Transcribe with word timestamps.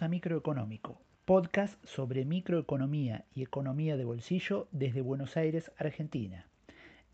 A 0.00 0.08
Microeconómico, 0.08 1.02
podcast 1.26 1.76
sobre 1.84 2.24
microeconomía 2.24 3.26
y 3.34 3.42
economía 3.42 3.98
de 3.98 4.06
bolsillo 4.06 4.66
desde 4.72 5.02
Buenos 5.02 5.36
Aires, 5.36 5.70
Argentina. 5.76 6.46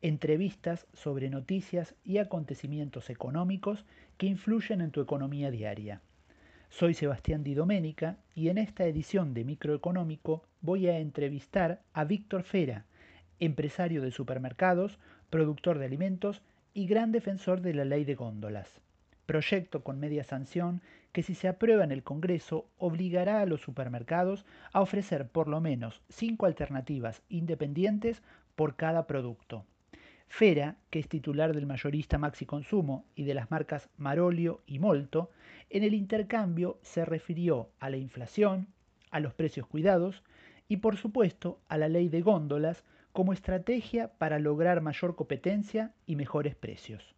Entrevistas 0.01 0.87
sobre 0.93 1.29
noticias 1.29 1.97
y 2.05 2.19
acontecimientos 2.19 3.11
económicos 3.11 3.85
que 4.17 4.27
influyen 4.27 4.81
en 4.81 4.93
tu 4.93 5.01
economía 5.01 5.51
diaria. 5.51 6.03
Soy 6.69 6.95
Sebastián 6.95 7.43
Di 7.43 7.55
Domenica 7.55 8.19
y 8.37 8.49
en 8.49 8.59
esta 8.59 8.85
edición 8.85 9.35
de 9.35 9.45
Microeconómico 9.45 10.45
voy 10.61 10.87
a 10.87 11.01
entrevistar 11.01 11.83
a 11.95 12.05
Víctor 12.05 12.45
Fera, 12.45 12.85
empresario 13.41 14.03
de 14.03 14.13
supermercados, 14.13 15.01
productor 15.31 15.79
de 15.79 15.87
alimentos 15.87 16.43
y 16.75 16.87
gran 16.87 17.11
defensor 17.11 17.61
de 17.61 17.75
la 17.75 17.85
ley 17.85 18.05
de 18.05 18.15
góndolas 18.15 18.81
proyecto 19.29 19.85
con 19.85 20.01
media 20.01 20.25
sanción 20.25 20.81
que 21.13 21.23
si 21.23 21.35
se 21.35 21.49
aprueba 21.49 21.85
en 21.85 21.93
el 21.93 22.03
Congreso 22.03 22.67
obligará 22.79 23.43
a 23.43 23.47
los 23.47 23.61
supermercados 23.61 24.47
a 24.73 24.81
ofrecer 24.81 25.29
por 25.29 25.49
lo 25.49 25.61
menos 25.61 26.01
cinco 26.09 26.47
alternativas 26.47 27.23
independientes 27.29 28.23
por 28.57 28.75
cada 28.75 29.07
producto. 29.07 29.67
Fera, 30.29 30.77
que 30.89 30.99
es 30.99 31.09
titular 31.09 31.55
del 31.55 31.67
mayorista 31.67 32.17
Maxi 32.17 32.47
Consumo 32.47 33.05
y 33.15 33.25
de 33.25 33.35
las 33.35 33.51
marcas 33.51 33.91
Marolio 33.99 34.63
y 34.67 34.79
Molto, 34.79 35.31
en 35.69 35.85
el 35.85 35.93
intercambio 35.93 36.79
se 36.81 37.05
refirió 37.05 37.69
a 37.81 37.91
la 37.91 37.99
inflación, 37.99 38.67
a 39.11 39.21
los 39.21 39.35
precios 39.35 39.67
cuidados 39.67 40.23
y 40.69 40.79
por 40.79 40.97
supuesto 40.97 41.61
a 41.69 41.77
la 41.77 41.91
ley 41.91 42.09
de 42.09 42.23
góndolas 42.23 42.83
como 43.13 43.35
estrategia 43.35 44.09
para 44.17 44.39
lograr 44.39 44.81
mayor 44.81 45.17
competencia 45.17 45.93
y 46.07 46.17
mejores 46.17 46.55
precios. 46.55 47.18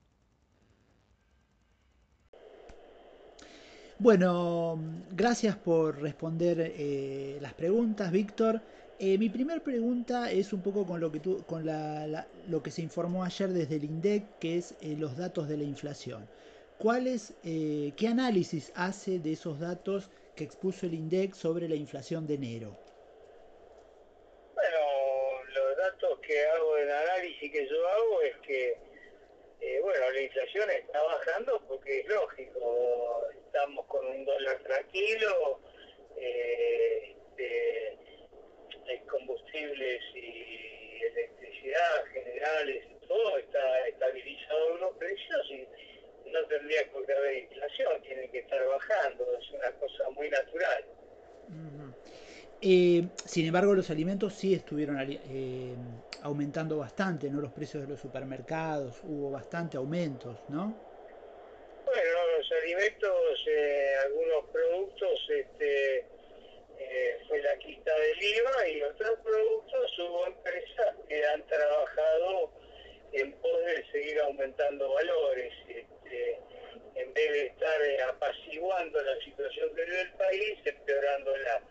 Bueno, 4.03 4.79
gracias 5.11 5.57
por 5.57 6.01
responder 6.01 6.73
eh, 6.75 7.37
las 7.43 7.53
preguntas, 7.53 8.11
Víctor. 8.11 8.63
Eh, 8.99 9.19
mi 9.19 9.29
primera 9.29 9.63
pregunta 9.63 10.33
es 10.33 10.55
un 10.55 10.63
poco 10.63 10.87
con 10.87 11.01
lo 11.01 11.13
que 11.13 11.21
tú, 11.21 11.45
con 11.45 11.67
lo 12.49 12.63
que 12.63 12.71
se 12.71 12.81
informó 12.81 13.25
ayer 13.25 13.51
desde 13.51 13.77
el 13.77 13.85
INDEC, 13.85 14.39
que 14.39 14.57
es 14.57 14.75
eh, 14.81 14.97
los 14.99 15.19
datos 15.19 15.49
de 15.49 15.59
la 15.59 15.65
inflación. 15.65 16.27
¿Cuáles, 16.79 17.35
qué 17.43 18.09
análisis 18.09 18.73
hace 18.75 19.19
de 19.19 19.33
esos 19.33 19.61
datos 19.61 20.09
que 20.35 20.45
expuso 20.45 20.87
el 20.87 20.95
INDEC 20.95 21.35
sobre 21.35 21.69
la 21.69 21.75
inflación 21.75 22.27
de 22.27 22.35
enero? 22.37 22.79
Bueno, 24.55 24.79
los 25.45 25.77
datos 25.77 26.21
que 26.21 26.47
hago 26.47 26.79
en 26.79 26.91
análisis 26.91 27.53
que 27.53 27.69
yo 27.69 27.87
hago 27.87 28.23
es 28.23 28.37
que, 28.39 28.79
bueno, 29.83 30.11
la 30.11 30.23
inflación 30.23 30.71
está 30.71 31.03
bajando 31.03 31.61
porque 31.69 32.01
es 32.01 32.09
lógico 32.09 33.10
eh, 36.17 37.17
de, 37.37 37.99
combustibles 39.09 40.03
y 40.15 41.05
electricidad 41.05 42.05
generales, 42.13 42.85
todo 43.09 43.39
está 43.39 43.89
estabilizado 43.89 44.75
en 44.75 44.81
los 44.81 44.97
precios 44.97 45.51
y 45.51 46.31
no 46.31 46.45
tendría 46.47 46.83
qué 46.85 47.13
haber 47.13 47.39
inflación, 47.39 48.03
tiene 48.03 48.31
que 48.31 48.39
estar 48.39 48.65
bajando, 48.67 49.27
es 49.39 49.51
una 49.51 49.73
cosa 49.73 50.11
muy 50.11 50.29
natural. 50.31 50.85
Eh, 52.63 53.09
sin 53.25 53.47
embargo, 53.47 53.75
los 53.75 53.91
alimentos 53.91 54.35
sí 54.35 54.55
estuvieron 54.55 54.99
eh, 55.01 55.75
aumentando 56.23 56.77
bastante, 56.77 57.31
¿no? 57.31 57.41
Los 57.41 57.53
precios 57.53 57.83
de 57.83 57.89
los 57.89 57.99
supermercados, 57.99 59.01
hubo 59.03 59.31
bastante 59.31 59.77
aumentos, 59.77 60.39
¿no? 60.49 60.90
Alimentos, 62.71 63.47
eh, 63.47 63.95
algunos 64.05 64.45
productos 64.53 65.21
este, 65.29 65.99
eh, 66.79 67.19
fue 67.29 67.43
la 67.43 67.57
quita 67.59 67.93
del 67.95 68.23
IVA 68.23 68.69
y 68.69 68.83
otros 68.83 69.19
productos 69.23 69.99
hubo 69.99 70.27
empresas 70.27 70.95
que 71.09 71.27
han 71.27 71.47
trabajado 71.47 72.53
en 73.13 73.33
pos 73.33 73.65
de 73.67 73.85
seguir 73.91 74.21
aumentando 74.21 74.93
valores. 74.93 75.53
Este, 75.69 76.39
en 76.95 77.15
vez 77.15 77.33
de 77.33 77.47
estar 77.47 77.83
eh, 77.83 78.03
apaciguando 78.03 79.01
la 79.03 79.17
situación 79.25 79.75
que 79.75 79.85
vive 79.85 80.01
el 80.03 80.13
país, 80.13 80.59
empeorándola. 80.65 81.63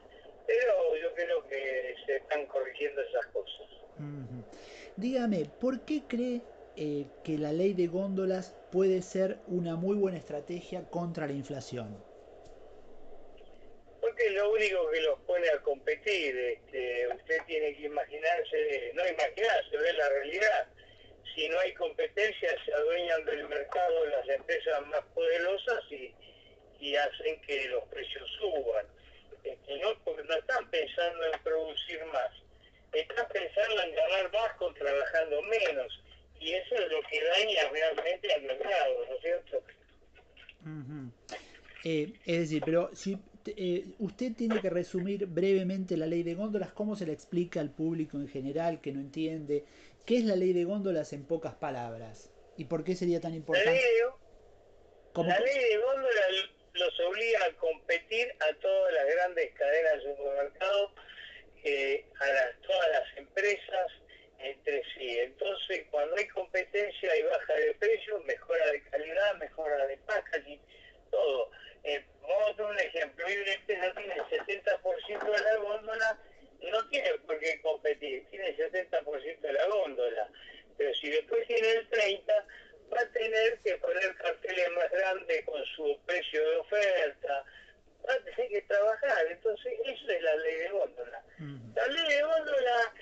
Pero 0.48 0.96
yo 0.98 1.14
creo 1.14 1.48
que 1.48 1.96
se 2.06 2.16
están 2.18 2.46
corrigiendo 2.48 3.02
esas 3.02 3.26
cosas. 3.28 3.68
Dígame, 4.96 5.46
¿por 5.62 5.82
qué 5.86 6.02
cree 6.08 6.42
eh, 6.82 7.08
que 7.26 7.38
la 7.38 7.52
ley 7.52 7.74
de 7.74 7.88
góndolas 7.88 8.56
puede 8.72 9.02
ser 9.02 9.38
una 9.48 9.76
muy 9.76 9.98
buena 9.98 10.18
estrategia 10.18 10.90
contra 10.90 11.28
la 11.28 11.34
inflación? 11.34 12.02
Porque 14.00 14.28
es 14.28 14.32
lo 14.32 14.50
único 14.50 14.90
que 14.90 15.02
los 15.02 15.20
pone 15.28 15.50
a 15.50 15.58
competir. 15.60 16.38
Este, 16.38 17.06
usted 17.10 17.38
tiene 17.48 17.76
que 17.76 17.84
imaginarse, 17.84 18.94
no 18.94 19.06
imaginarse, 19.06 19.78
ver 19.78 19.96
la 19.96 20.08
realidad. 20.08 20.68
Si 21.36 21.50
no 21.50 21.60
hay 21.60 21.74
competencia, 21.74 22.50
se 22.64 22.74
adueñan 22.74 23.26
del 23.26 23.50
mercado 23.50 24.06
las 24.06 24.30
empresas 24.30 24.88
más 24.88 25.04
poderosas 25.14 25.84
y, 25.92 26.16
hacen 26.96 27.42
que 27.42 27.68
los 27.68 27.84
precios 27.90 28.26
suban. 28.40 28.86
Este, 29.44 29.80
no, 29.80 30.00
porque 30.06 30.24
no 30.24 30.34
están 30.34 30.70
pensando 30.70 31.26
en 31.26 31.44
producir 31.44 32.06
más, 32.06 32.32
están 32.94 33.28
pensando 33.28 33.82
en 33.82 33.96
ganar 33.96 34.32
más 34.32 34.54
con 34.54 34.74
trabajando 34.76 35.42
menos 35.42 36.02
y 36.40 36.54
eso 36.54 36.76
es 36.76 36.92
lo 36.92 37.02
que 37.02 37.24
daña 37.24 37.70
realmente 37.72 38.34
al 38.34 38.42
mercado, 38.44 39.06
¿no 39.08 39.16
es 39.16 39.22
cierto? 39.22 39.64
Eh, 41.84 42.14
es 42.30 42.42
decir, 42.42 42.62
pero 42.64 42.92
si 42.94 43.18
eh, 43.48 43.86
usted 43.98 44.34
tiene 44.36 44.62
que 44.62 44.70
resumir 44.70 45.26
brevemente 45.26 45.98
la 45.98 46.06
ley 46.06 46.22
de 46.22 46.36
góndolas, 46.36 46.72
¿cómo 46.74 46.96
se 46.96 47.08
la 47.08 47.14
explica 47.14 47.60
al 47.60 47.72
público 47.72 48.18
en 48.18 48.28
general 48.28 48.82
que 48.82 48.92
no 48.92 49.00
entiende? 49.00 49.66
¿Qué 50.06 50.18
es 50.18 50.26
la 50.26 50.36
ley 50.36 50.54
de 50.54 50.64
góndolas 50.64 51.12
en 51.14 51.26
pocas 51.26 51.56
palabras? 51.56 52.30
¿Y 52.56 52.66
por 52.66 52.84
qué 52.84 52.96
sería 52.96 53.20
tan 53.20 53.34
importante? 53.34 53.72
La 53.72 55.40
ley 55.40 55.60
de, 55.70 55.78
góndolas 55.78 56.50
los 56.74 57.00
obliga 57.00 57.46
a 57.46 57.52
competir 57.54 58.28
a 58.42 58.54
todas 58.62 58.94
las 58.94 59.08
grandes 59.08 59.52
cadenas 59.56 60.04
de 60.04 60.16
supermercados, 60.16 60.92
eh, 61.64 62.06
a 62.20 62.62
todas 62.62 62.90
las 62.92 63.18
empresas, 63.18 63.92
entre 64.38 64.84
sí. 64.94 65.18
Entonces, 65.18 65.88
cuando 65.90 66.16
hay 66.16 66.28
competencia 66.28 67.18
y 67.18 67.24
baja 67.24 67.54
de 67.56 67.74
precio, 67.74 68.20
mejora 68.20 68.72
de 68.72 68.84
calidad, 68.84 69.36
mejora 69.38 69.88
de 69.88 69.98
packaging, 69.98 70.62
todo. 71.10 71.50
Eh, 71.84 72.04
vamos 72.22 72.52
a 72.52 72.56
poner 72.56 72.72
un 72.72 72.80
ejemplo. 72.80 73.26
Empresa 73.28 73.94
tiene 73.96 74.14
el 74.14 74.24
70% 74.26 75.32
de 75.32 75.42
la 75.42 75.56
góndola, 75.58 76.20
no 76.72 76.90
tiene 76.90 77.14
por 77.20 77.40
qué 77.40 77.62
competir, 77.62 78.26
tiene 78.30 78.50
el 78.50 78.58
70% 78.58 79.40
de 79.40 79.54
la 79.54 79.66
góndola. 79.68 80.30
Pero 80.78 80.94
si 80.96 81.10
después 81.10 81.48
tiene 81.48 81.72
el 81.72 81.90
30%, 81.90 82.24
va 82.92 83.02
a 83.02 83.12
tener 83.12 83.60
que 83.60 83.76
poner 83.78 84.16
carteles 84.16 84.72
más 84.72 84.92
grandes 84.92 85.46
con 85.46 85.64
su 85.76 86.00
precio 86.06 86.50
de 86.50 86.58
oferta, 86.58 87.46
va 88.08 88.14
a 88.14 88.20
tener 88.20 88.50
que 88.50 88.62
trabajar. 88.64 89.26
Entonces, 89.30 89.74
eso 89.86 90.10
es 90.10 90.22
la 90.22 90.36
ley 90.38 90.56
de 90.56 90.70
góndola. 90.70 91.24
La 91.76 91.88
ley 91.88 92.16
de 92.16 92.24
góndola 92.24 92.94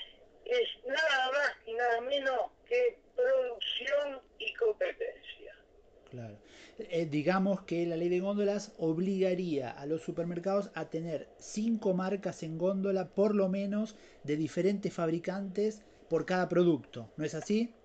es 0.46 0.86
nada 0.86 1.32
más 1.32 1.56
y 1.66 1.74
nada 1.74 2.02
menos 2.02 2.52
que 2.68 2.98
producción 3.16 4.22
y 4.40 4.54
competencia. 4.54 5.57
Claro. 6.10 6.40
Eh, 6.80 7.06
digamos 7.06 7.64
que 7.64 7.86
la 7.86 7.98
ley 7.98 8.10
de 8.10 8.20
góndolas 8.20 8.74
obligaría 8.78 9.72
a 9.72 9.86
los 9.86 10.02
supermercados 10.02 10.72
a 10.74 10.90
tener 10.90 11.28
cinco 11.38 11.94
marcas 11.94 12.44
en 12.44 12.58
góndola, 12.58 13.10
por 13.10 13.36
lo 13.36 13.50
menos, 13.50 13.98
de 14.24 14.38
diferentes 14.38 14.94
fabricantes 14.94 15.84
por 16.10 16.26
cada 16.26 16.48
producto. 16.48 17.12
¿No 17.18 17.26
es 17.26 17.36
así? 17.36 17.76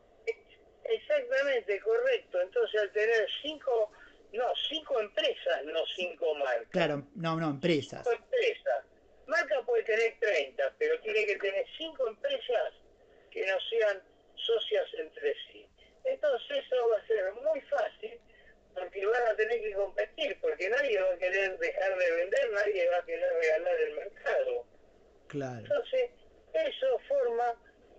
Exactamente, 0.84 1.80
correcto. 1.80 2.40
Entonces, 2.40 2.80
al 2.80 2.92
tener 2.92 3.26
cinco, 3.42 3.90
no, 4.32 4.44
cinco 4.68 5.00
empresas, 5.00 5.64
no 5.64 5.80
cinco 5.96 6.34
marcas. 6.36 6.68
Claro, 6.70 7.08
no, 7.14 7.40
no, 7.40 7.50
empresas. 7.50 8.06
Cinco 8.06 8.22
empresas 8.22 8.84
Marca 9.26 9.62
puede 9.64 9.82
tener 9.84 10.14
30, 10.20 10.74
pero 10.78 11.00
tiene 11.00 11.24
que 11.24 11.36
tener 11.36 11.64
5 11.78 12.08
empresas 12.08 12.74
que 13.30 13.46
no 13.46 13.58
sean 13.70 14.02
socias 14.34 14.86
entre 14.98 15.34
sí. 15.46 15.61
Entonces 16.04 16.64
eso 16.64 16.88
va 16.88 16.96
a 16.98 17.06
ser 17.06 17.32
muy 17.34 17.60
fácil 17.62 18.20
porque 18.74 19.06
van 19.06 19.26
a 19.28 19.36
tener 19.36 19.60
que 19.60 19.72
competir, 19.74 20.38
porque 20.40 20.68
nadie 20.68 21.00
va 21.00 21.12
a 21.12 21.18
querer 21.18 21.58
dejar 21.58 21.98
de 21.98 22.10
vender, 22.12 22.50
nadie 22.52 22.88
va 22.88 22.96
a 22.98 23.04
querer 23.04 23.32
regalar 23.34 23.80
el 23.80 23.94
mercado. 23.94 24.66
Claro. 25.28 25.58
Entonces, 25.58 26.10
eso 26.54 26.98
forma 27.08 27.54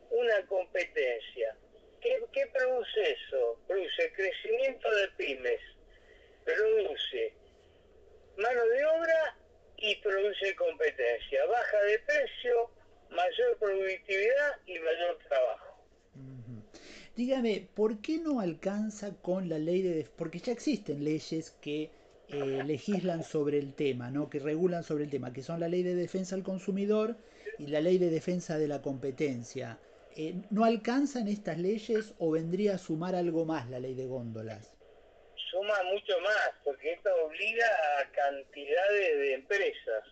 una 0.10 0.46
competencia. 0.48 1.56
¿Qué, 2.02 2.24
¿Qué 2.32 2.48
produce 2.48 3.12
eso? 3.12 3.60
Produce 3.68 4.14
crecimiento 4.14 4.90
de 4.94 5.08
pymes, 5.10 5.62
produce 6.44 7.34
mano 8.38 8.66
de 8.66 8.86
obra 8.86 9.38
y 9.78 9.96
produce 9.98 10.56
competencia. 10.56 11.46
Baja 11.46 11.82
de 11.84 12.00
precio, 12.00 12.72
mayor 13.10 13.58
productividad 13.58 14.58
y 14.66 14.80
mayor 14.80 15.18
trabajo. 15.28 15.73
Dígame, 17.15 17.68
¿por 17.75 18.01
qué 18.01 18.18
no 18.18 18.39
alcanza 18.39 19.13
con 19.21 19.48
la 19.48 19.60
ley 19.60 19.83
de... 19.83 20.07
porque 20.18 20.39
ya 20.39 20.51
existen 20.51 21.04
leyes 21.04 21.51
que 21.62 21.92
eh, 22.30 22.63
legislan 22.65 23.24
sobre 23.24 23.60
el 23.60 23.75
tema, 23.75 24.10
¿no? 24.10 24.31
que 24.31 24.39
regulan 24.39 24.83
sobre 24.83 25.04
el 25.04 25.12
tema, 25.12 25.31
que 25.31 25.44
son 25.44 25.60
la 25.60 25.68
ley 25.68 25.83
de 25.83 25.94
defensa 25.94 26.36
al 26.36 26.42
consumidor 26.42 27.15
y 27.60 27.68
la 27.68 27.81
ley 27.81 28.00
de 28.00 28.10
defensa 28.10 28.57
de 28.57 28.68
la 28.68 28.81
competencia. 28.81 29.77
Eh, 30.15 30.33
¿No 30.50 30.63
alcanzan 30.63 31.27
estas 31.27 31.60
leyes 31.60 32.15
o 32.18 32.31
vendría 32.31 32.75
a 32.75 32.77
sumar 32.80 33.13
algo 33.13 33.45
más 33.45 33.69
la 33.69 33.80
ley 33.80 33.94
de 33.94 34.07
góndolas? 34.07 34.71
Suma 35.51 35.83
mucho 35.92 36.19
más, 36.21 36.50
porque 36.63 36.94
esto 36.94 37.09
obliga 37.25 37.68
a 38.00 38.12
cantidades 38.12 39.18
de 39.19 39.33
empresas. 39.36 40.04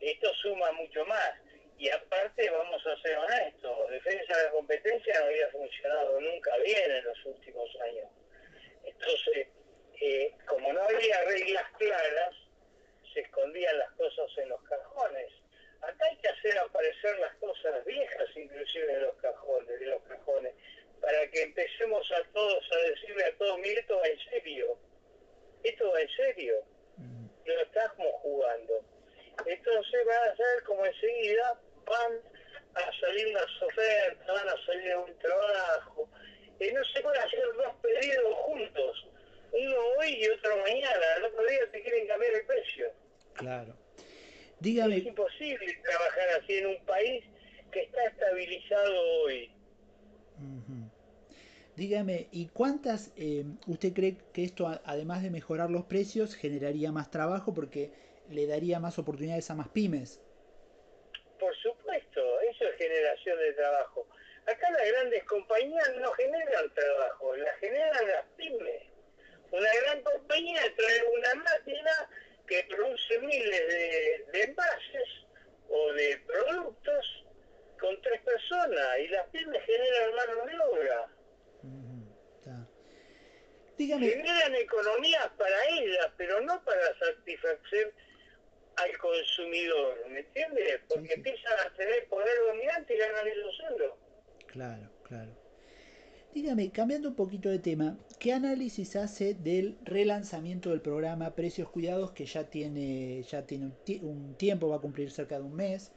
Esto 0.00 0.32
suma 0.34 0.70
mucho 0.72 1.04
más. 1.06 1.32
Y 1.78 1.88
aparte, 1.88 2.48
vamos 2.50 2.80
a 2.86 3.02
ser 3.02 3.18
honestos, 3.18 3.67
competencia 4.58 5.20
no 5.20 5.26
había 5.26 5.48
funcionado 5.50 6.20
nunca 6.20 6.56
bien 6.58 6.90
en 6.90 7.04
los 7.04 7.24
últimos 7.26 7.70
años. 7.80 8.08
Entonces, 8.84 9.46
eh, 10.00 10.34
como 10.46 10.72
no 10.72 10.82
había 10.82 11.22
reglas 11.26 11.64
claras, 11.78 12.34
se 13.14 13.20
escondían 13.20 13.78
las 13.78 13.92
cosas 13.92 14.26
en 14.38 14.48
los 14.48 14.60
cajones. 14.64 15.28
Acá 15.80 16.06
hay 16.10 16.16
que 16.16 16.28
hacer 16.28 16.58
aparecer 16.58 17.18
las 17.20 17.34
cosas 17.36 17.84
viejas, 17.84 18.28
inclusive 18.34 18.92
en 18.94 19.02
los 19.02 19.14
cajones, 19.18 19.78
de 19.78 19.86
los 19.86 20.02
cajones, 20.02 20.52
para 21.00 21.30
que 21.30 21.42
empecemos 21.42 22.10
a 22.10 22.24
todos 22.32 22.72
a 22.72 22.76
decirle 22.90 23.24
a 23.26 23.36
todos, 23.36 23.58
mire, 23.60 23.78
esto 23.78 23.96
va 23.96 24.08
en 24.08 24.18
serio, 24.18 24.76
esto 25.62 25.92
va 25.92 26.00
en 26.00 26.08
serio, 26.08 26.54
lo 27.44 27.60
estamos 27.62 28.12
jugando. 28.22 28.84
Entonces 29.46 30.04
van 30.04 30.30
a 30.30 30.36
ser 30.36 30.64
como 30.64 30.84
enseguida 30.84 31.60
van 31.86 32.37
a 32.80 33.00
salir 33.00 33.26
unas 33.28 33.62
ofertas, 33.62 34.26
van 34.26 34.48
a 34.48 34.66
salir 34.66 34.96
un 34.96 35.18
trabajo, 35.18 36.08
y 36.60 36.72
no 36.72 36.84
se 36.84 37.00
puede 37.00 37.18
hacer 37.18 37.40
dos 37.56 37.74
pedidos 37.82 38.34
juntos, 38.34 39.06
uno 39.52 39.76
hoy 39.98 40.14
y 40.14 40.28
otro 40.28 40.56
mañana, 40.58 41.06
el 41.16 41.24
otro 41.24 41.46
día 41.46 41.70
te 41.72 41.82
quieren 41.82 42.06
cambiar 42.06 42.34
el 42.34 42.46
precio. 42.46 42.92
Claro. 43.34 43.74
Dígame. 44.60 44.98
Es 44.98 45.06
imposible 45.06 45.80
trabajar 45.84 46.42
así 46.42 46.54
en 46.54 46.66
un 46.66 46.84
país 46.84 47.24
que 47.70 47.82
está 47.82 48.04
estabilizado 48.06 49.00
hoy. 49.22 49.50
Dígame, 51.76 52.26
¿y 52.32 52.48
cuántas, 52.48 53.12
eh, 53.16 53.44
usted 53.68 53.92
cree 53.92 54.16
que 54.32 54.42
esto, 54.42 54.66
además 54.84 55.22
de 55.22 55.30
mejorar 55.30 55.70
los 55.70 55.84
precios, 55.84 56.34
generaría 56.34 56.90
más 56.90 57.08
trabajo 57.08 57.54
porque 57.54 57.92
le 58.28 58.48
daría 58.48 58.80
más 58.80 58.98
oportunidades 58.98 59.48
a 59.50 59.54
más 59.54 59.68
pymes? 59.68 60.20
Eso 62.58 62.68
es 62.70 62.76
generación 62.76 63.38
de 63.38 63.52
trabajo. 63.52 64.08
Acá 64.46 64.68
las 64.72 64.88
grandes 64.88 65.22
compañías 65.24 65.94
no 66.00 66.10
generan 66.12 66.74
trabajo, 66.74 67.36
las 67.36 67.56
generan 67.60 68.08
las 68.08 68.24
pymes. 68.36 68.82
Una 69.52 69.68
gran 69.82 70.02
compañía 70.02 70.60
trae 70.76 71.04
una 71.04 71.34
máquina 71.36 72.10
que 72.48 72.64
produce 72.64 73.18
miles 73.20 73.68
de, 74.32 74.42
envases 74.42 75.08
o 75.68 75.92
de 75.92 76.20
productos 76.26 77.24
con 77.78 78.02
tres 78.02 78.20
personas 78.22 78.98
y 78.98 79.08
las 79.08 79.28
pymes 79.28 79.62
generan 79.64 80.14
mano 80.16 80.46
de 80.46 80.58
obra. 80.58 81.08
Generan 83.78 84.54
economías 84.56 85.28
para 85.38 85.64
ellas, 85.68 86.10
pero 86.16 86.40
no 86.40 86.64
para 86.64 86.98
satisfacer 86.98 87.94
al 88.78 88.98
consumidor, 88.98 90.08
¿me 90.10 90.20
entiendes? 90.20 90.80
Porque 90.88 91.14
empiezan 91.14 91.52
a 91.66 91.74
tener 91.74 92.06
poder 92.08 92.36
dominante 92.46 92.94
y 92.94 92.98
ganan 92.98 93.26
ellos 93.26 93.56
solos. 93.56 93.92
Claro, 94.46 94.90
claro. 95.02 95.48
Dígame, 96.34 96.70
cambiando 96.70 97.08
un 97.08 97.16
poquito 97.16 97.48
de 97.48 97.58
tema, 97.58 97.98
¿qué 98.20 98.32
análisis 98.32 98.94
hace 98.96 99.34
del 99.34 99.78
relanzamiento 99.82 100.70
del 100.70 100.80
programa 100.80 101.34
Precios 101.34 101.68
Cuidados 101.70 102.12
que 102.12 102.26
ya 102.26 102.44
tiene, 102.50 103.22
ya 103.22 103.46
tiene 103.46 103.72
un, 104.02 104.34
tiempo, 104.36 104.68
va 104.68 104.76
a 104.76 104.80
cumplir 104.80 105.10
cerca 105.10 105.38
de 105.38 105.44
un 105.44 105.54
mes? 105.54 105.90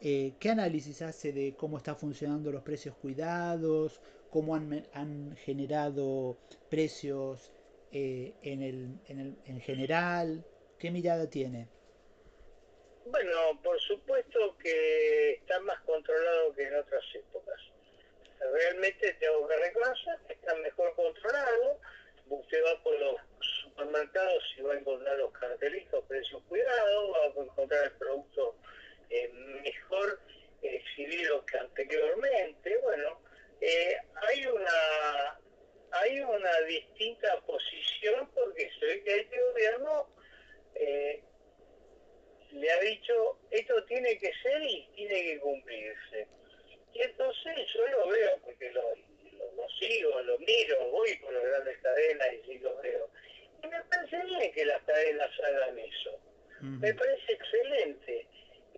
Eh, 0.00 0.32
¿Qué 0.40 0.50
análisis 0.50 1.02
hace 1.02 1.32
de 1.32 1.54
cómo 1.54 1.76
están 1.76 1.96
funcionando 1.96 2.50
los 2.50 2.62
precios 2.62 2.96
cuidados? 2.96 4.00
¿Cómo 4.30 4.56
han, 4.56 4.84
han 4.92 5.36
generado 5.36 6.38
precios 6.68 7.52
eh, 7.92 8.34
en, 8.42 8.62
el, 8.62 8.98
en, 9.06 9.20
el, 9.20 9.36
en 9.44 9.60
general? 9.60 10.44
¿Qué 10.78 10.90
mirada 10.90 11.30
tiene? 11.30 11.68
Bueno, 13.06 13.60
por 13.62 13.78
supuesto 13.80 14.56
que 14.58 15.32
está 15.32 15.60
más 15.60 15.78
controlado 15.80 16.54
que 16.54 16.62
en 16.64 16.76
otras 16.76 17.04
épocas 17.14 17.60
realmente 18.52 19.12
tengo 19.14 19.46
que 19.46 19.56
reconocer 19.56 20.18
que 20.26 20.34
están 20.34 20.60
mejor 20.62 20.94
controlados. 20.94 21.78
Usted 22.28 22.64
va 22.64 22.82
por 22.82 22.98
los 22.98 23.16
supermercados 23.62 24.44
y 24.56 24.62
va 24.62 24.74
a 24.74 24.78
encontrar 24.78 25.18
los 25.18 25.32
cartelitos, 25.32 26.04
precios 26.06 26.42
cuidados, 26.48 27.12
va 27.12 27.24
a 27.24 27.44
encontrar 27.44 27.84
el 27.84 27.92
producto 27.92 28.56
eh, 29.10 29.28
mejor 29.62 30.20
exhibido 30.62 31.44
que 31.46 31.58
anteriormente. 31.58 32.78
Bueno, 32.78 33.20
eh, 33.60 33.96
hay 34.28 34.46
una 34.46 35.38
hay 35.92 36.20
una 36.20 36.60
distinta 36.62 37.40
posición 37.42 38.28
porque 38.34 38.68
se 38.80 38.86
ve 38.86 39.04
que 39.04 39.16
este 39.20 39.40
gobierno 39.40 40.08
eh, 40.74 41.22
le 42.54 42.70
ha 42.70 42.80
dicho 42.80 43.38
esto 43.50 43.84
tiene 43.84 44.16
que 44.18 44.32
ser 44.42 44.62
y 44.62 44.88
tiene 44.94 45.22
que 45.22 45.40
cumplirse. 45.40 46.26
Y 46.92 47.02
entonces 47.02 47.54
yo 47.74 47.86
lo 47.88 48.08
veo, 48.08 48.38
porque 48.44 48.70
lo, 48.70 48.82
sigo, 49.80 50.20
lo 50.22 50.38
miro, 50.38 50.90
voy 50.90 51.16
por 51.18 51.32
las 51.32 51.42
grandes 51.42 51.78
cadenas 51.78 52.28
y 52.34 52.46
sí 52.46 52.58
lo 52.60 52.76
veo. 52.80 53.10
Y 53.62 53.66
me 53.66 53.82
parece 53.84 54.24
bien 54.24 54.52
que 54.52 54.64
las 54.64 54.82
cadenas 54.82 55.30
hagan 55.40 55.78
eso. 55.78 56.20
Me 56.60 56.94
parece 56.94 57.32
excelente. 57.32 58.26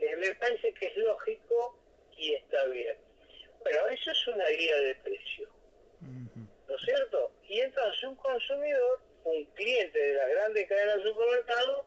Eh, 0.00 0.16
me 0.16 0.34
parece 0.34 0.72
que 0.74 0.86
es 0.86 0.96
lógico 0.96 1.78
y 2.16 2.34
está 2.34 2.64
bien. 2.66 2.96
Bueno, 3.60 3.86
eso 3.88 4.10
es 4.10 4.26
una 4.28 4.48
guía 4.48 4.76
de 4.76 4.94
precio. 4.96 5.48
¿No 6.00 6.74
es 6.74 6.82
cierto? 6.84 7.32
Y 7.48 7.60
entonces 7.60 8.02
un 8.04 8.16
consumidor, 8.16 9.00
un 9.24 9.44
cliente 9.54 9.98
de 9.98 10.14
las 10.14 10.28
grandes 10.30 10.68
cadenas 10.68 10.96
de 10.96 11.10
supermercados, 11.10 11.86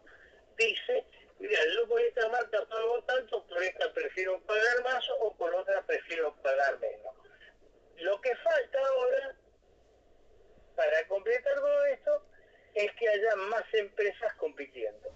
dice, 0.57 1.05
mira, 1.39 1.59
yo 1.75 1.87
por 1.87 2.01
esta 2.01 2.27
marca 2.29 2.65
pago 2.65 3.03
tanto, 3.03 3.45
por 3.45 3.63
esta 3.63 3.91
prefiero 3.93 4.39
pagar 4.41 4.83
más 4.83 5.03
o 5.21 5.35
por 5.35 5.53
otra 5.55 5.81
prefiero 5.85 6.35
pagar 6.41 6.79
menos. 6.79 7.15
Lo 7.97 8.19
que 8.21 8.35
falta 8.37 8.79
ahora, 8.79 9.35
para 10.75 11.07
completar 11.07 11.55
todo 11.55 11.85
esto, 11.85 12.25
es 12.75 12.91
que 12.93 13.09
haya 13.09 13.35
más 13.35 13.63
empresas 13.73 14.33
compitiendo. 14.35 15.09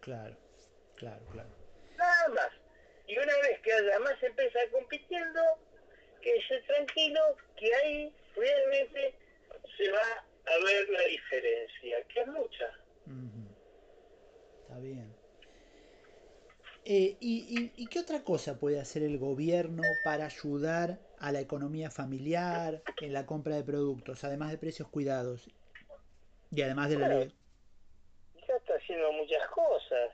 Claro, 0.00 0.36
claro, 0.96 1.24
claro. 1.32 1.50
Nada 1.96 2.28
más. 2.28 2.50
Y 3.06 3.18
una 3.18 3.36
vez 3.38 3.60
que 3.60 3.72
haya 3.72 3.98
más 4.00 4.22
empresas 4.22 4.62
compitiendo, 4.72 5.40
que 6.22 6.36
esté 6.36 6.60
tranquilo 6.62 7.36
que 7.56 7.74
ahí 7.74 8.16
realmente 8.34 9.14
se 9.76 9.90
va 9.90 10.24
a 10.46 10.64
ver 10.64 10.88
la 10.88 11.02
diferencia, 11.02 12.02
que 12.04 12.20
es 12.20 12.26
mucha. 12.28 12.70
Está 14.62 14.78
bien. 14.78 15.23
Eh, 16.86 17.16
y, 17.18 17.86
qué 17.86 17.98
otra 17.98 18.24
cosa 18.24 18.60
puede 18.60 18.78
hacer 18.78 19.02
el 19.02 19.18
gobierno 19.18 19.82
para 20.04 20.26
ayudar 20.26 20.98
a 21.18 21.32
la 21.32 21.40
economía 21.40 21.90
familiar 21.90 22.82
en 23.00 23.14
la 23.14 23.24
compra 23.24 23.56
de 23.56 23.64
productos, 23.64 24.22
además 24.22 24.50
de 24.50 24.58
precios 24.58 24.88
cuidados? 24.88 25.48
Y 26.50 26.60
además 26.60 26.90
de 26.90 26.98
la 26.98 27.08
ley. 27.08 27.32
Ya 28.46 28.56
está 28.56 28.74
haciendo 28.74 29.12
muchas 29.12 29.46
cosas. 29.48 30.10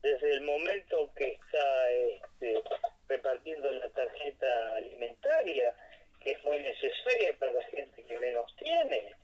Desde 0.00 0.34
el 0.34 0.42
momento 0.42 1.10
que 1.16 1.32
está 1.32 1.90
este, 1.90 2.62
repartiendo 3.08 3.68
la 3.72 3.88
tarjeta 3.90 4.76
alimentaria, 4.76 5.74
que 6.20 6.30
es 6.30 6.44
muy 6.44 6.60
necesaria 6.60 7.36
para 7.40 7.52
la 7.52 7.64
gente 7.64 8.04
que 8.04 8.18
menos 8.20 8.54
tiene. 8.56 9.14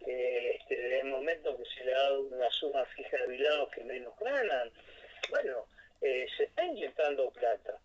este, 0.00 0.76
desde 0.76 1.00
el 1.00 1.06
momento 1.06 1.56
que 1.56 1.64
se 1.64 1.84
le 1.84 1.94
ha 1.94 1.98
dado 1.98 2.22
una 2.22 2.50
suma 2.50 2.84
fija 2.86 3.16
de 3.18 3.24
jubilados 3.26 3.70
que 3.70 3.84
menos 3.84 4.12
ganan. 4.18 4.72
Bueno, 5.30 5.66
eh, 6.00 6.26
se 6.36 6.44
está 6.44 6.64
inyectando 6.64 7.30
plata. 7.30 7.78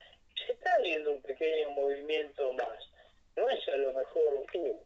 Se 0.45 0.53
está 0.53 0.77
viendo 0.81 1.11
un 1.11 1.21
pequeño 1.21 1.71
movimiento 1.71 2.53
más. 2.53 2.77
No 3.35 3.49
es 3.49 3.67
a 3.67 3.77
lo 3.77 3.93
mejor... 3.93 4.45
Uh. 4.53 4.79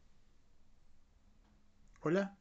Hola. 2.01 2.35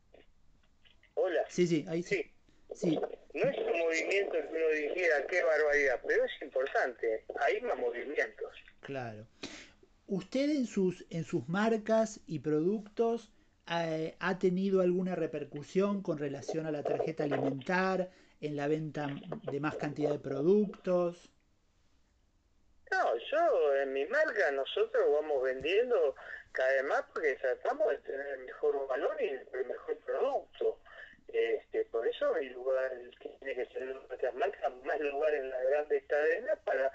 Hola. 1.15 1.45
Sí, 1.49 1.67
sí, 1.67 1.85
ahí 1.89 2.03
sí. 2.03 2.31
sí. 2.75 2.99
No 3.35 3.49
es 3.49 3.59
un 3.59 3.79
movimiento 3.79 4.33
que 4.33 4.49
uno 4.49 4.69
dijera 4.69 5.27
qué 5.29 5.43
barbaridad, 5.43 6.01
pero 6.07 6.25
es 6.25 6.43
importante. 6.43 7.25
Hay 7.41 7.61
más 7.63 7.79
movimientos. 7.79 8.53
Claro. 8.81 9.27
¿Usted 10.07 10.51
en 10.51 10.67
sus, 10.67 11.07
en 11.11 11.25
sus 11.25 11.49
marcas 11.49 12.21
y 12.27 12.41
productos 12.41 13.33
eh, 13.71 14.17
ha 14.19 14.39
tenido 14.39 14.81
alguna 14.81 15.15
repercusión 15.15 16.03
con 16.03 16.19
relación 16.19 16.67
a 16.67 16.71
la 16.71 16.83
tarjeta 16.83 17.25
alimentar? 17.25 18.11
En 18.43 18.57
la 18.57 18.67
venta 18.69 19.07
de 19.51 19.61
más 19.61 19.77
cantidad 19.77 20.11
de 20.11 20.19
productos? 20.19 21.31
No, 22.91 23.17
yo 23.17 23.77
en 23.77 23.93
mi 23.93 24.05
marca 24.07 24.51
nosotros 24.51 25.05
vamos 25.13 25.43
vendiendo 25.43 26.15
cada 26.51 26.73
vez 26.73 26.85
más 26.85 27.03
porque 27.15 27.37
tratamos 27.37 27.89
de 27.89 27.99
tener 27.99 28.27
el 28.27 28.45
mejor 28.45 28.87
valor 28.87 29.17
y 29.21 29.29
el 29.29 29.67
mejor 29.67 29.97
producto. 29.99 30.79
Este, 31.29 31.85
por 31.87 32.07
eso 32.07 32.35
hay 32.35 32.51
lugar 32.51 32.91
que 33.21 33.31
tiene 33.41 33.55
que 33.55 33.73
ser 33.73 33.95
nuestras 34.09 34.35
marcas, 34.35 34.73
más 34.85 35.01
lugar 35.01 35.33
en 35.35 35.49
la 35.49 35.63
grandes 35.63 36.05
cadenas 36.07 36.59
para 36.65 36.93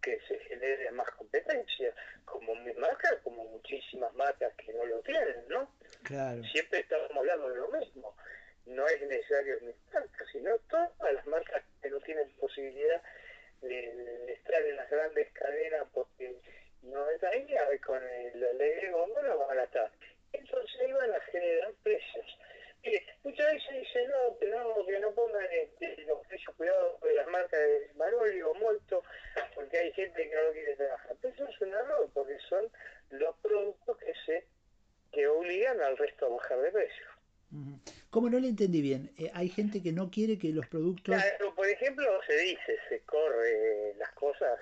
que 0.00 0.18
se 0.28 0.38
genere 0.40 0.90
más 0.92 1.10
competencia, 1.12 1.92
como 2.24 2.54
mi 2.56 2.72
marca, 2.74 3.08
como 3.22 3.44
muchísimas 3.44 4.14
marcas 4.14 4.52
que 4.54 4.72
no 4.72 4.84
lo 4.86 5.00
tienen, 5.00 5.44
¿no? 5.48 5.70
Claro. 6.02 6.42
Siempre 6.44 6.80
estamos 6.80 7.10
hablando 7.14 7.48
de 7.48 7.56
lo 7.56 7.68
mismo. 7.68 8.14
No 8.66 8.86
es 8.88 9.00
necesario 9.02 9.58
mi 9.60 9.74
marca, 9.92 10.24
sino 10.32 10.58
todas 10.70 10.90
las 11.12 11.26
marcas 11.26 11.62
que 11.82 11.90
no 11.90 12.00
tienen 12.00 12.30
posibilidad 12.40 13.02
de, 13.60 14.32
estar 14.32 14.62
en 14.62 14.76
las 14.76 14.90
grandes 14.90 15.30
cadenas 15.32 15.86
porque 15.92 16.36
no 16.82 17.08
están 17.10 17.32
ahí, 17.32 17.78
con 17.78 18.02
el 18.02 18.44
alegre 18.44 18.90
góndola 18.90 19.34
van 19.34 19.58
a 19.58 19.64
estar. 19.64 19.90
Entonces 20.32 20.92
van 20.92 21.12
a 21.12 21.20
generar 21.20 21.72
precios. 21.82 22.38
Mire, 22.82 23.06
muchas 23.22 23.52
veces 23.52 23.80
dicen, 23.80 24.10
no, 24.10 24.36
pero 24.38 24.76
no, 24.76 24.86
que 24.86 24.98
no 25.00 25.10
pongan 25.12 25.46
este, 25.50 26.02
los 26.02 26.26
precios 26.26 26.54
cuidados 26.56 27.00
de 27.00 27.14
las 27.14 27.26
marcas 27.28 27.58
de 27.58 27.90
Maroli 27.94 28.42
o 28.42 28.52
Molto, 28.54 29.02
porque 29.54 29.78
hay 29.78 29.92
gente 29.92 30.28
que 30.28 30.34
no 30.34 30.42
lo 30.42 30.52
quiere 30.52 30.76
trabajar. 30.76 31.16
Pero 31.20 31.34
eso 31.34 31.48
es 31.48 31.60
un 31.62 31.72
error, 31.72 32.10
porque 32.12 32.38
son 32.48 32.70
los 33.10 33.36
productos 33.38 33.96
que 33.98 34.12
se 34.26 34.46
que 35.12 35.26
obligan 35.28 35.80
al 35.80 35.96
resto 35.96 36.26
a 36.26 36.28
bajar 36.30 36.60
de 36.60 36.72
precio. 36.72 37.06
¿Cómo 38.14 38.30
no 38.30 38.38
le 38.38 38.46
entendí 38.46 38.80
bien? 38.80 39.10
Eh, 39.18 39.28
hay 39.34 39.48
gente 39.48 39.82
que 39.82 39.90
no 39.90 40.08
quiere 40.08 40.38
que 40.38 40.50
los 40.50 40.68
productos... 40.68 41.16
Claro, 41.16 41.52
por 41.56 41.66
ejemplo, 41.66 42.04
se 42.24 42.36
dice, 42.36 42.78
se 42.88 43.00
corre 43.00 43.92
las 43.98 44.12
cosas 44.12 44.56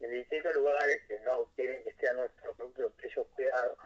en 0.00 0.10
distintos 0.10 0.52
lugares 0.56 1.02
que 1.06 1.20
no 1.20 1.44
quieren 1.54 1.84
que 1.84 1.90
estén 1.90 2.16
nuestros 2.16 2.56
productos 2.56 2.92
precios 2.94 3.24
cuidados. 3.36 3.78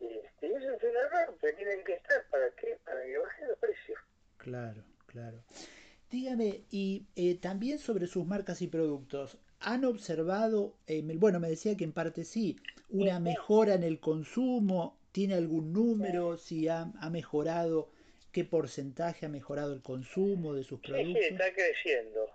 Este, 0.00 0.48
y 0.48 0.54
eso 0.54 0.72
es 0.72 0.82
un 0.82 0.96
error, 0.96 1.38
que 1.40 1.52
tienen 1.52 1.84
que 1.84 1.92
estar, 1.92 2.24
¿para 2.32 2.50
qué? 2.50 2.76
Para 2.84 3.00
que 3.04 3.16
bajen 3.16 3.48
los 3.48 3.58
precios. 3.60 3.98
Claro, 4.38 4.82
claro. 5.06 5.38
Dígame, 6.10 6.64
y 6.72 7.06
eh, 7.14 7.38
también 7.40 7.78
sobre 7.78 8.08
sus 8.08 8.26
marcas 8.26 8.60
y 8.60 8.66
productos, 8.66 9.38
¿han 9.60 9.84
observado, 9.84 10.74
eh, 10.88 11.00
bueno, 11.14 11.38
me 11.38 11.48
decía 11.48 11.76
que 11.76 11.84
en 11.84 11.92
parte 11.92 12.24
sí, 12.24 12.56
una 12.88 13.20
mejora 13.20 13.74
en 13.74 13.84
el 13.84 14.00
consumo 14.00 14.98
¿Tiene 15.14 15.34
algún 15.34 15.72
número? 15.72 16.36
¿Si 16.38 16.66
ha, 16.66 16.86
mejorado? 17.08 17.88
¿Qué 18.34 18.44
porcentaje 18.44 19.26
ha 19.26 19.28
mejorado 19.28 19.72
el 19.72 19.80
consumo 19.80 20.54
de 20.54 20.64
sus 20.64 20.80
productos? 20.80 21.22
Sí, 21.22 21.32
está 21.34 21.52
creciendo. 21.52 22.28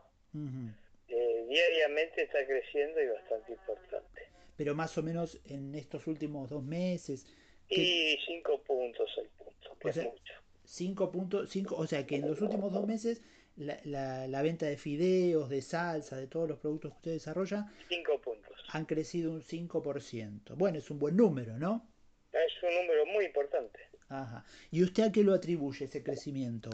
Eh, 1.10 1.46
diariamente 1.50 2.22
está 2.22 2.46
creciendo 2.46 3.02
y 3.02 3.08
bastante 3.08 3.52
importante. 3.52 4.22
Pero 4.56 4.76
más 4.76 4.98
o 4.98 5.04
menos 5.04 5.38
en 5.50 5.76
estos 5.76 6.08
últimos 6.08 6.50
dos 6.50 6.64
meses. 6.64 7.28
Y 7.68 8.18
cinco 8.26 8.64
puntos 8.64 9.12
el 9.18 9.28
punto, 9.28 9.78
que 9.78 9.90
es 9.90 9.98
mucho. 9.98 10.34
Cinco 10.64 11.12
puntos, 11.12 11.50
cinco, 11.50 11.76
o 11.76 11.86
sea 11.86 12.08
que 12.08 12.16
en 12.16 12.30
los 12.30 12.42
últimos 12.42 12.72
dos 12.72 12.88
meses 12.88 13.22
la, 13.58 14.26
la, 14.26 14.42
venta 14.42 14.68
de 14.68 14.78
fideos, 14.78 15.50
de 15.50 15.62
salsa, 15.62 16.16
de 16.16 16.28
todos 16.28 16.48
los 16.48 16.60
productos 16.60 16.92
que 16.92 16.98
usted 16.98 17.12
desarrolla. 17.12 17.66
Cinco 17.90 18.22
puntos. 18.22 18.58
Han 18.72 18.86
crecido 18.86 19.34
un 19.34 19.42
5%. 19.42 20.56
Bueno, 20.56 20.78
es 20.78 20.90
un 20.90 20.98
buen 20.98 21.18
número, 21.18 21.58
¿no? 21.58 21.86
Es 22.32 22.64
un 22.64 22.74
número 22.74 23.06
muy 23.08 23.26
importante. 23.26 23.89
Ajá. 24.10 24.44
¿Y 24.72 24.84
usted 24.84 25.04
a 25.04 25.12
qué 25.12 25.24
lo 25.24 25.34
atribuye 25.34 25.86
ese 25.86 26.04
crecimiento? 26.04 26.70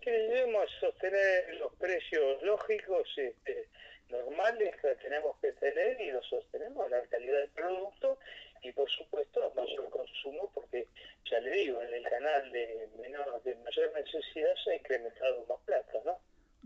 Que 0.00 0.10
debemos 0.10 0.68
sostener 0.80 1.54
los 1.60 1.74
precios 1.76 2.42
lógicos 2.42 3.08
este, 3.16 3.68
normales 4.08 4.74
que 4.80 4.94
tenemos 4.96 5.36
que 5.40 5.52
tener 5.52 6.00
y 6.00 6.10
los 6.10 6.26
sostenemos, 6.26 6.90
la 6.90 7.02
calidad 7.06 7.38
del 7.38 7.50
producto 7.50 8.18
y 8.62 8.72
por 8.72 8.88
supuesto 8.90 9.52
mayor 9.56 9.90
consumo 9.90 10.50
porque 10.54 10.88
ya 11.30 11.40
le 11.40 11.50
digo, 11.50 11.80
en 11.82 11.94
el 11.94 12.02
canal 12.08 12.52
de, 12.52 12.88
menor, 13.00 13.42
de 13.42 13.54
mayor 13.56 13.92
necesidad 13.94 14.54
se 14.64 14.72
ha 14.72 14.76
incrementado 14.76 15.46
más 15.48 15.58
plata, 15.64 15.98
¿no? 16.04 16.18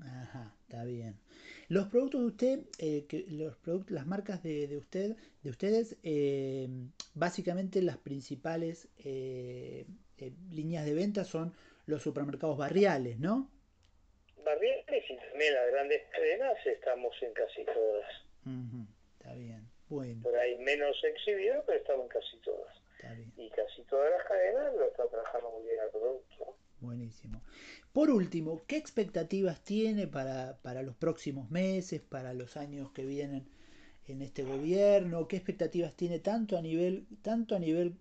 Ajá, 0.02 0.52
está 0.66 0.84
bien. 0.84 1.25
Los 1.68 1.88
productos 1.88 2.20
de 2.20 2.26
usted, 2.26 2.58
eh, 2.78 3.06
que 3.08 3.24
los 3.28 3.56
productos, 3.56 3.90
las 3.90 4.06
marcas 4.06 4.42
de, 4.42 4.68
de 4.68 4.76
usted, 4.76 5.16
de 5.42 5.50
ustedes, 5.50 5.96
eh, 6.04 6.68
básicamente 7.14 7.82
las 7.82 7.98
principales 7.98 8.88
eh, 9.04 9.86
líneas 10.52 10.84
de 10.84 10.94
venta 10.94 11.24
son 11.24 11.52
los 11.86 12.02
supermercados 12.02 12.56
barriales, 12.56 13.18
¿no? 13.18 13.50
Barriales 14.44 15.04
y 15.10 15.16
también 15.16 15.54
las 15.54 15.70
grandes 15.72 16.02
cadenas 16.12 16.66
estamos 16.66 17.14
en 17.22 17.32
casi 17.32 17.64
todas. 17.64 18.06
Está 19.18 19.34
bien, 19.34 19.68
bueno. 19.88 20.22
Por 20.22 20.36
ahí 20.36 20.56
menos 20.58 20.96
exhibido, 21.02 21.64
pero 21.66 21.78
estamos 21.78 22.02
en 22.04 22.08
casi 22.08 22.36
todas. 22.38 22.76
Está 22.96 23.12
bien. 23.12 23.32
Y 23.36 23.50
casi 23.50 23.82
todas 23.82 24.10
las 24.10 24.22
cadenas 24.24 24.74
lo 24.74 24.84
están 24.86 25.08
trabajando 25.08 25.50
muy 25.50 25.64
bien 25.64 25.80
el 25.84 25.90
producto. 25.90 26.56
Buenísimo. 26.80 27.42
Por 27.92 28.10
último, 28.10 28.62
¿qué 28.66 28.76
expectativas 28.76 29.64
tiene 29.64 30.06
para, 30.06 30.58
para 30.62 30.82
los 30.82 30.94
próximos 30.94 31.50
meses, 31.50 32.02
para 32.02 32.34
los 32.34 32.56
años 32.56 32.92
que 32.92 33.04
vienen 33.04 33.48
en 34.08 34.22
este 34.22 34.42
gobierno? 34.44 35.26
¿Qué 35.26 35.36
expectativas 35.36 35.94
tiene 35.94 36.18
tanto 36.18 36.58
a 36.58 36.60
nivel, 36.60 37.06
tanto 37.22 37.56
a 37.56 37.58
nivel 37.58 37.94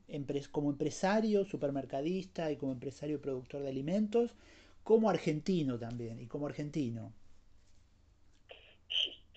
como 0.52 0.72
empresario, 0.72 1.46
supermercadista 1.46 2.52
y 2.52 2.58
como 2.58 2.74
empresario 2.74 3.22
productor 3.22 3.64
de 3.64 3.70
alimentos, 3.70 4.36
como 4.84 5.10
argentino 5.10 5.80
también, 5.80 6.20
y 6.20 6.28
como 6.28 6.46
argentino? 6.46 7.14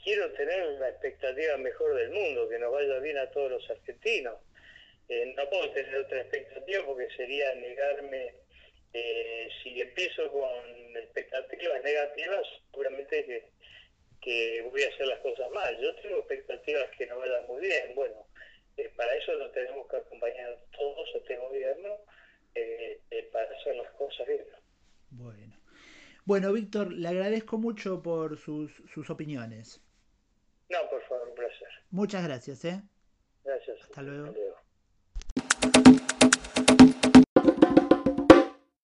Quiero 0.03 0.33
tener 0.33 0.77
una 0.77 0.89
expectativa 0.89 1.57
mejor 1.59 1.95
del 1.95 2.11
mundo, 2.11 2.49
que 2.49 2.59
nos 2.59 2.73
vaya 2.73 2.99
bien 2.99 3.19
a 3.19 3.31
todos 3.31 3.51
los 3.51 3.71
argentinos. 3.71 4.35
Eh, 5.09 5.33
no 5.37 5.49
puedo 5.49 5.71
tener 5.71 5.97
otra 5.97 6.21
expectativa 6.21 6.85
porque 6.85 7.09
sería 7.17 7.55
negarme 7.55 8.35
eh, 8.93 9.49
si 9.63 9.81
empiezo 9.81 10.31
con 10.31 10.97
expectativas 10.97 11.83
negativas, 11.83 12.47
seguramente 12.71 13.25
que, 13.25 13.51
que, 14.21 14.63
voy 14.71 14.83
a 14.83 14.89
hacer 14.89 15.07
las 15.07 15.21
cosas 15.21 15.51
mal. 15.51 15.79
Yo 15.81 15.95
tengo 15.97 16.19
expectativas 16.19 16.89
que 16.97 17.07
no 17.07 17.19
vayan 17.19 17.47
muy 17.47 17.61
bien. 17.61 17.95
Bueno, 17.95 18.27
eh, 18.77 18.91
para 18.97 19.15
eso 19.17 19.35
lo 19.35 19.51
tenemos 19.51 19.87
que 19.89 19.97
acompañar 19.97 20.59
todos 20.77 21.09
este 21.15 21.37
gobierno 21.37 21.97
eh, 22.55 23.01
para 23.33 23.51
hacer 23.57 23.77
las 23.77 23.91
cosas 23.93 24.27
bien. 24.27 24.45
Bueno. 25.11 25.59
Bueno, 26.25 26.53
Víctor, 26.53 26.93
le 26.93 27.09
agradezco 27.09 27.57
mucho 27.57 28.03
por 28.03 28.37
sus, 28.37 28.71
sus 28.93 29.09
opiniones. 29.09 29.81
No, 30.69 30.79
por 30.91 31.03
favor, 31.09 31.29
un 31.29 31.35
placer. 31.35 31.69
Muchas 31.91 32.23
gracias, 32.23 32.65
¿eh? 32.67 32.83
Gracias. 33.45 33.81
Hasta 33.81 34.03
luego. 34.03 34.58